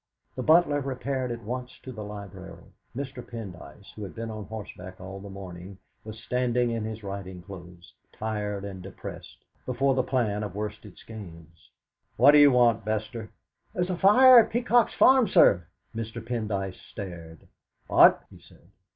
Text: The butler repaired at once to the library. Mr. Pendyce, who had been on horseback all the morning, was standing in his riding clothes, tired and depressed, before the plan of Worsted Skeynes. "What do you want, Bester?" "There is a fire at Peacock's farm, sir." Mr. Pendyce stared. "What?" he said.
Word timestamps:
The 0.33 0.41
butler 0.41 0.79
repaired 0.81 1.29
at 1.31 1.43
once 1.43 1.77
to 1.83 1.91
the 1.91 2.03
library. 2.03 2.73
Mr. 2.97 3.21
Pendyce, 3.23 3.93
who 3.95 4.01
had 4.01 4.15
been 4.15 4.31
on 4.31 4.45
horseback 4.45 4.99
all 4.99 5.19
the 5.19 5.29
morning, 5.29 5.77
was 6.03 6.17
standing 6.17 6.71
in 6.71 6.85
his 6.85 7.03
riding 7.03 7.43
clothes, 7.43 7.93
tired 8.11 8.65
and 8.65 8.81
depressed, 8.81 9.45
before 9.63 9.93
the 9.93 10.01
plan 10.01 10.41
of 10.41 10.55
Worsted 10.55 10.97
Skeynes. 10.97 11.69
"What 12.17 12.31
do 12.31 12.39
you 12.39 12.49
want, 12.49 12.83
Bester?" 12.83 13.29
"There 13.73 13.83
is 13.83 13.91
a 13.91 13.95
fire 13.95 14.39
at 14.39 14.49
Peacock's 14.49 14.95
farm, 14.95 15.27
sir." 15.27 15.67
Mr. 15.95 16.19
Pendyce 16.27 16.81
stared. 16.89 17.47
"What?" 17.85 18.23
he 18.31 18.39
said. 18.39 18.71